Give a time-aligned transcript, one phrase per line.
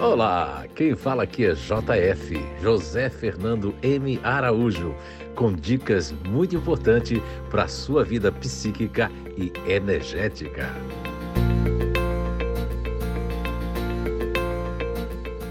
[0.00, 4.20] Olá, quem fala aqui é JF, José Fernando M.
[4.22, 4.94] Araújo,
[5.34, 7.20] com dicas muito importantes
[7.50, 10.72] para a sua vida psíquica e energética.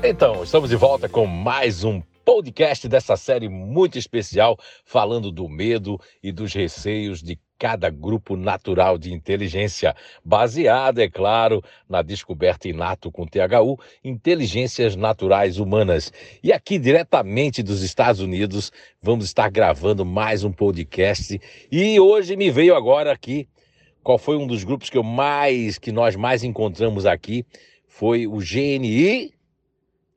[0.02, 6.00] Então, estamos de volta com mais um podcast dessa série muito especial, falando do medo
[6.24, 13.12] e dos receios de cada grupo natural de inteligência, baseada, é claro, na descoberta inato
[13.12, 16.12] com THU, inteligências naturais humanas.
[16.44, 21.40] E aqui, diretamente dos Estados Unidos, vamos estar gravando mais um podcast.
[21.72, 23.48] E hoje me veio agora aqui,
[24.04, 27.46] qual foi um dos grupos que eu mais, que nós mais encontramos aqui,
[27.88, 29.34] foi o GNI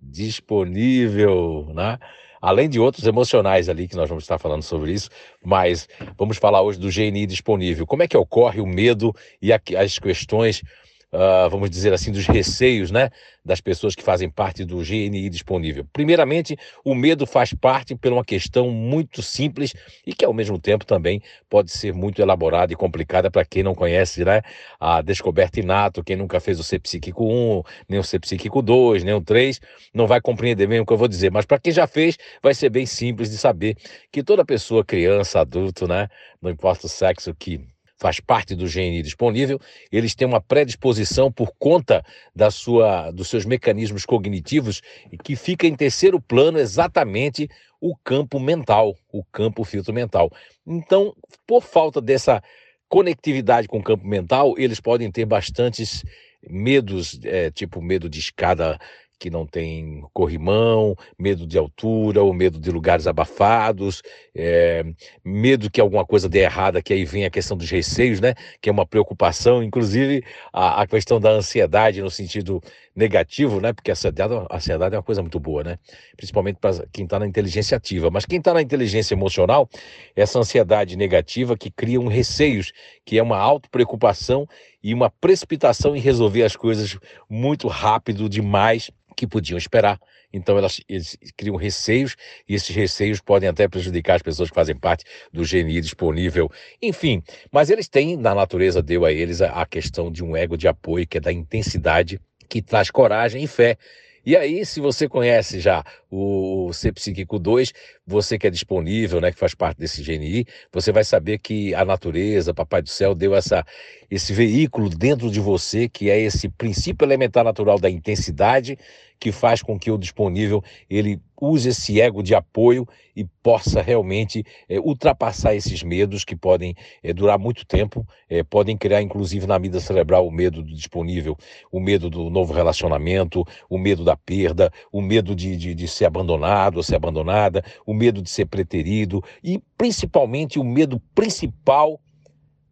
[0.00, 1.98] disponível, né?
[2.40, 5.10] Além de outros emocionais ali, que nós vamos estar falando sobre isso,
[5.44, 7.86] mas vamos falar hoje do GNI disponível.
[7.86, 10.62] Como é que ocorre o medo e as questões
[11.12, 13.10] uh, vamos dizer assim, dos receios né,
[13.44, 15.86] das pessoas que fazem parte do GNI disponível.
[15.92, 19.74] Primeiramente, o medo faz parte por uma questão muito simples
[20.06, 23.74] e que, ao mesmo tempo, também pode ser muito elaborada e complicada para quem não
[23.74, 24.42] conhece né,
[24.78, 29.04] a descoberta inato, quem nunca fez o C psíquico 1, nem o C psíquico 2,
[29.04, 29.60] nem o 3,
[29.92, 31.30] não vai compreender mesmo o que eu vou dizer.
[31.30, 33.76] Mas para quem já fez, vai ser bem simples de saber
[34.12, 36.08] que toda pessoa, criança, adulto, né,
[36.40, 37.60] não importa o sexo que
[38.00, 39.60] faz parte do GNI disponível,
[39.92, 42.02] eles têm uma predisposição por conta
[42.34, 44.80] da sua, dos seus mecanismos cognitivos
[45.22, 47.48] que fica em terceiro plano exatamente
[47.78, 50.30] o campo mental, o campo filtro mental.
[50.66, 51.14] Então,
[51.46, 52.42] por falta dessa
[52.88, 56.02] conectividade com o campo mental, eles podem ter bastantes
[56.42, 58.78] medos, é, tipo medo de escada
[59.20, 64.02] que não tem corrimão, medo de altura, ou medo de lugares abafados,
[64.34, 64.82] é,
[65.22, 68.34] medo que alguma coisa dê errada, que aí vem a questão dos receios, né?
[68.62, 72.62] Que é uma preocupação, inclusive a, a questão da ansiedade no sentido
[72.96, 73.74] negativo, né?
[73.74, 75.78] Porque a ansiedade, a ansiedade é uma coisa muito boa, né?
[76.16, 78.10] Principalmente para quem está na inteligência ativa.
[78.10, 79.68] Mas quem está na inteligência emocional,
[80.16, 82.72] essa ansiedade negativa que cria um receios,
[83.04, 84.48] que é uma auto-preocupação
[84.82, 86.98] e uma precipitação em resolver as coisas
[87.28, 90.00] muito rápido demais que podiam esperar.
[90.32, 92.16] Então elas, eles criam receios
[92.48, 96.50] e esses receios podem até prejudicar as pessoas que fazem parte do GNI disponível.
[96.80, 100.56] Enfim, mas eles têm, na natureza deu a eles a, a questão de um ego
[100.56, 103.76] de apoio, que é da intensidade, que traz coragem e fé.
[104.24, 107.72] E aí, se você conhece já o C Psíquico 2,
[108.06, 111.86] você que é disponível, né, que faz parte desse GNI, você vai saber que a
[111.86, 113.64] natureza, Papai do Céu, deu essa,
[114.10, 118.76] esse veículo dentro de você, que é esse princípio elementar natural da intensidade,
[119.20, 124.44] que faz com que o disponível ele use esse ego de apoio e possa realmente
[124.66, 129.58] é, ultrapassar esses medos que podem é, durar muito tempo, é, podem criar inclusive na
[129.58, 131.36] vida cerebral o medo do disponível,
[131.70, 136.06] o medo do novo relacionamento, o medo da perda, o medo de, de, de ser
[136.06, 142.00] abandonado ou ser abandonada, o medo de ser preterido e principalmente o medo principal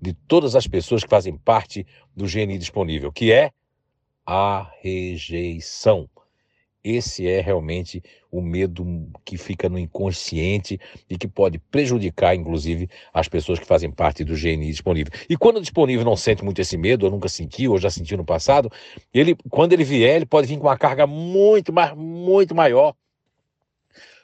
[0.01, 3.51] de todas as pessoas que fazem parte do GNI disponível, que é
[4.27, 6.09] a rejeição.
[6.83, 8.85] Esse é realmente o medo
[9.25, 14.35] que fica no inconsciente e que pode prejudicar, inclusive, as pessoas que fazem parte do
[14.35, 15.13] GNI disponível.
[15.29, 18.17] E quando o disponível não sente muito esse medo, ou nunca sentiu, ou já sentiu
[18.17, 18.71] no passado,
[19.13, 22.95] ele, quando ele vier, ele pode vir com uma carga muito, mas muito maior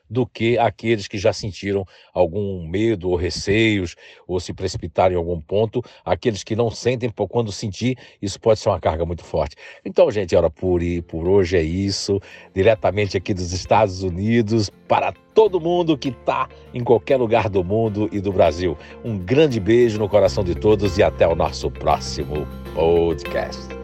[0.09, 5.41] do que aqueles que já sentiram algum medo ou receios ou se precipitaram em algum
[5.41, 5.83] ponto.
[6.05, 9.57] Aqueles que não sentem, quando sentir, isso pode ser uma carga muito forte.
[9.85, 12.21] Então, gente, hora por, por hoje é isso.
[12.55, 18.09] Diretamente aqui dos Estados Unidos para todo mundo que está em qualquer lugar do mundo
[18.13, 18.77] e do Brasil.
[19.05, 23.84] Um grande beijo no coração de todos e até o nosso próximo podcast.